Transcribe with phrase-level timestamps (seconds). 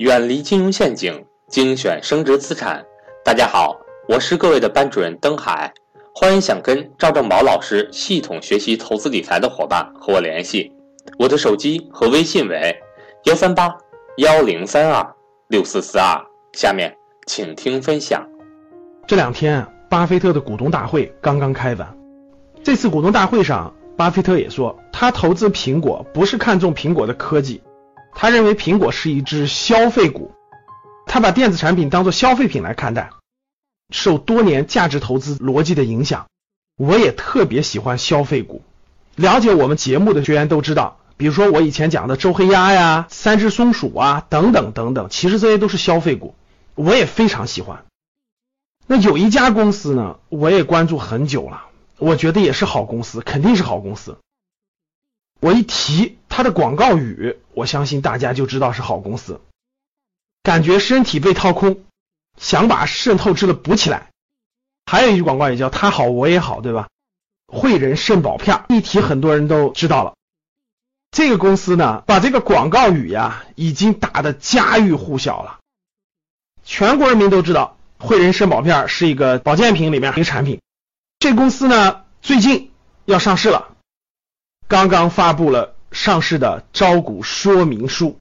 [0.00, 2.82] 远离金融陷阱，精选升值资产。
[3.22, 3.78] 大家好，
[4.08, 5.70] 我是各位的班主任登海，
[6.14, 10.72] 欢迎想跟赵正宝老师系统学习投资理财的伙伴和我联系，
[11.18, 12.74] 我的手机和微信为
[13.24, 13.76] 幺三八
[14.16, 15.06] 幺零三二
[15.48, 16.18] 六四四二。
[16.54, 18.26] 下面请听分享。
[19.06, 21.98] 这两天，巴菲特的股东大会刚刚开完，
[22.64, 27.60] 这次股东大会上，巴菲特也说，他投资苹果不是看中苹果的科技。
[28.14, 30.32] 他认为苹果是一只消费股，
[31.06, 33.10] 他把电子产品当做消费品来看待。
[33.92, 36.26] 受多年价值投资逻辑的影响，
[36.76, 38.62] 我也特别喜欢消费股。
[39.16, 46.34] 了解我们节目的学员都知道，比如说我以前讲的周黑鸭呀、三只松鼠啊等等等等，其实这些都是消费股，
[46.74, 47.84] 我也非常喜欢。
[48.86, 51.66] 那有一家公司呢，我也关注很久了，
[51.98, 54.18] 我觉得也是好公司，肯定是好公司。
[55.40, 59.40] 我一提它的广告语，我相信大家就知道是好公司。
[60.42, 61.84] 感觉身体被掏空，
[62.38, 64.10] 想把渗透质的补起来。
[64.86, 66.88] 还有一句广告语叫“他好我也好”，对吧？
[67.46, 70.14] 汇仁肾宝片一提很多人都知道了。
[71.10, 75.58] 这个公司呢，把这个广告语呀，已经打得家喻户晓了。
[76.64, 80.60] 全国人民都知道汇仁肾宝片是一个保健品里面一个产品。
[81.18, 82.70] 这公司呢，最近
[83.06, 83.69] 要上市了。
[84.70, 88.18] 刚刚发布了上市的招股说明书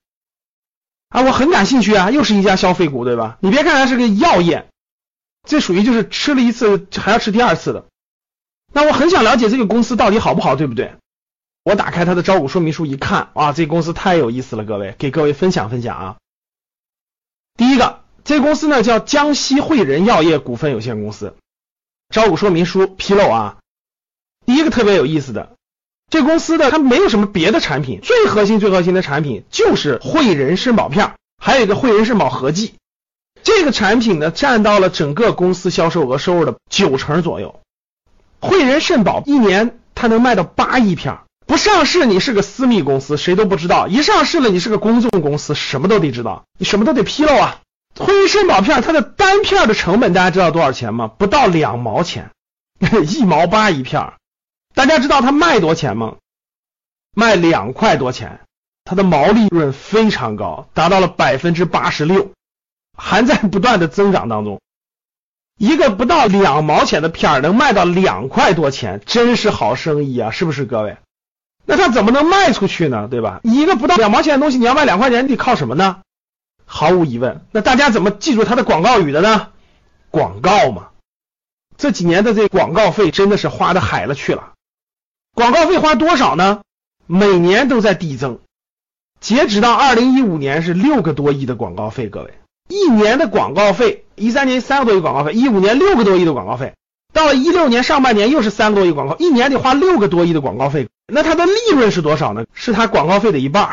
[1.09, 3.37] 啊，我很感兴趣啊，又是一家消费股，对吧？
[3.39, 4.67] 你别看它是个药业，
[5.47, 7.85] 这属于就是吃了一次还要吃第二次的。
[8.73, 10.95] 那我很想了解这个公司到底好不好，对不对？
[11.61, 16.17] 我打开它的招股说明书一看，哇，这公司太有意思了，各位给各位分享分享啊。
[17.57, 21.35] 第一个，这公司呢叫江西汇仁药业股份有限公司，
[22.09, 23.57] 招股说明书披露啊，
[24.47, 25.55] 第一个特别有意思的。
[26.09, 32.73] 这公司的它没有什么别的产品，最核心最核心的产品就是汇仁肾宝片，还有一个汇仁肾宝合剂。
[33.43, 37.59] 这个产品呢，占到了整个公司销售额收入的九成左右。
[38.41, 47.59] 汇仁肾宝一年它能卖到八亿片，不上市你是个私密公司，谁都不知道；一上市了，你是个公众公司，什么都得知道，你什么都得披露啊。
[47.97, 51.07] 汇仁肾宝片它的单片的成本大家知道多少钱吗？
[51.07, 52.31] 不到两毛钱，
[53.07, 54.13] 一毛八一片。
[54.79, 56.15] 大家知道它卖多钱吗？
[57.13, 58.39] 卖两块多钱，
[58.85, 62.31] 它的毛利润非常高，达到了百分之八十六，
[62.97, 64.61] 还在不断的增长当中。
[65.57, 70.95] 一个不到两毛钱的片儿能卖到两块多钱，真是好生意啊，是不是各位？
[71.65, 73.09] 那它怎么能卖出去呢？
[73.11, 73.41] 对吧？
[73.43, 75.99] 一个不到两毛钱的东西，你要卖两块钱，你得靠什么呢？
[76.63, 79.49] 毫无疑问，那大家怎么记住它的广告语的呢？
[80.09, 80.91] 广告嘛，
[81.75, 84.53] 这几年的这广告费真的是花的海了去了。
[85.39, 86.59] 广告费花多少呢？
[87.07, 88.39] 每年都在递增，
[89.21, 92.09] 截止到二零一五年是六个多亿的广告费。
[92.09, 92.33] 各位，
[92.67, 96.73] 一年的广告费，一三年三个多亿广告费，一五年六个多亿的广告费，
[97.13, 100.89] 到了一六年上半年又是三个多亿广告，一年得花六个多亿的广告费。
[101.07, 102.43] 那它的利润是多少呢？
[102.53, 103.69] 是它广告费的一半。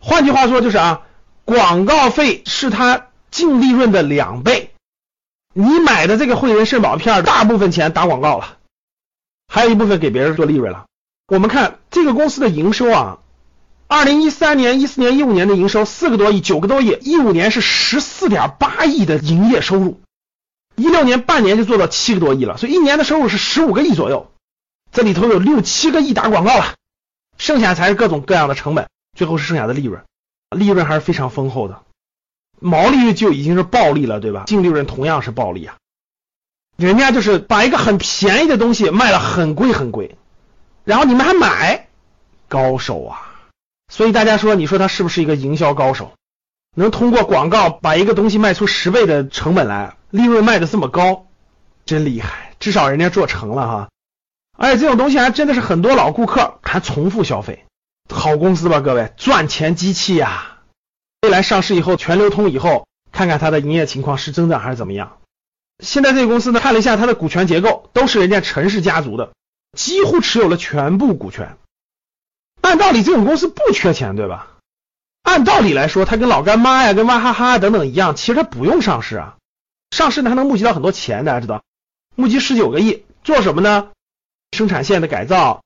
[0.00, 1.02] 换句话说就是啊，
[1.44, 4.70] 广告费是它净利润的两倍。
[5.52, 8.58] 你买的这个汇仁肾宝片，大部分钱打广告了，
[9.48, 10.84] 还有一部分给别人做利润了。
[11.32, 13.18] 我们看这个公司的营收啊，
[13.88, 19.98] 二零一三年、一四年、一五年的营收四个多亿、九个多亿，一五年是十四点八亿的营业收入，
[20.76, 24.30] 一六年半年就做到七个多亿了，所以一年的收入是十五个亿左右，
[24.92, 26.74] 这里头有六七个亿打广告了，
[27.38, 30.02] 剩下才是各种各样的成本，最后是剩下的利润，
[30.50, 31.80] 利润还是非常丰厚的，
[32.60, 34.44] 毛利率就已经是暴利了，对吧？
[34.46, 35.76] 净利润同样是暴利啊，
[36.76, 40.14] 人家就是把一个很便宜的东西卖了很贵很贵。
[40.84, 41.88] 然后你们还买，
[42.48, 43.32] 高手啊！
[43.92, 46.12] 所以大家说，你说他是不是一个营销高手？
[46.74, 51.26] 能通过广告把一个东西卖出十倍的成本来，利润卖的这么高，
[51.84, 52.54] 真厉害！
[52.58, 53.88] 至少人家做成了哈。
[54.56, 57.64] 而且这种东西还真的是很多老顾客还重复消费，
[58.08, 60.58] 好公司吧，各位，赚钱机器呀！
[61.22, 65.18] 未来上市以后全流通以后，看看它的营业情况是增长还是怎么样。
[65.78, 69.32] 现在这个公司呢，看了一下它的股权结构，都是人家陈氏家族的。
[69.76, 71.56] 几乎持有了全部股权。
[72.60, 74.48] 按道理，这种公司不缺钱，对吧？
[75.22, 79.36] 按道理来说，它跟老干妈呀、跟娃哈哈等等一样，其实它不用上市啊。
[79.90, 81.62] 上市呢，还能募集到很多钱，大家知道，
[82.14, 83.88] 募集十九个亿，做什么呢？
[84.56, 85.62] 生产线的改造，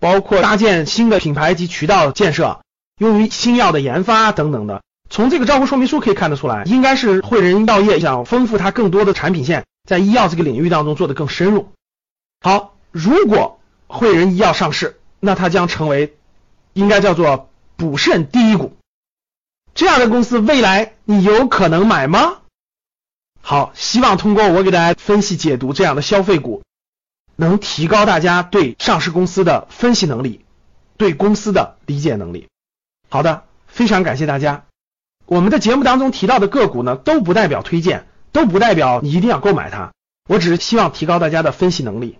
[0.00, 2.60] 包括搭建新的品牌及渠道建设，
[2.98, 4.82] 用于新药的研发等等的。
[5.08, 11.72] 从这个招股说明书可以看得出来，应该是汇仁药业想丰富它更多的产品线，在医药这个领域当中做得更深入。
[12.40, 12.75] 好。
[12.96, 16.16] 如果汇仁医药上市，那它将成为
[16.72, 18.74] 应该叫做补肾第一股。
[19.74, 22.38] 这样的公司未来你有可能买吗？
[23.42, 26.62] 好，希望通过我给大家分析解读这样的消费股，
[27.36, 30.46] 能提高大家对上市公司的分析能力，
[30.96, 32.48] 对公司的理解能力。
[33.10, 34.64] 好的，非常感谢大家。
[35.26, 39.92] 我们的节目当中提到的个股呢，都不代表推荐，都不代表你一定要购买它。
[40.30, 42.18] 我只是希望提高大家的分析能力。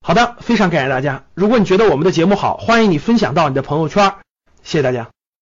[0.00, 1.24] 好的，非常感谢大家。
[1.34, 4.14] 如果你觉得我们的节目好，欢迎你分享到你的朋友圈。
[4.62, 5.08] 谢谢大家。